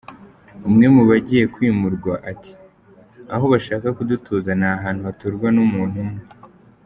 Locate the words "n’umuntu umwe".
5.55-6.21